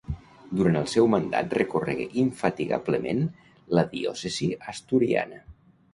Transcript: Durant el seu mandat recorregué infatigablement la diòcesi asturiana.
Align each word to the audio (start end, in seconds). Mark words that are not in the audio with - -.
Durant 0.59 0.77
el 0.79 0.87
seu 0.93 1.09
mandat 1.15 1.53
recorregué 1.57 2.07
infatigablement 2.23 3.21
la 3.79 3.87
diòcesi 3.95 4.53
asturiana. 4.73 5.45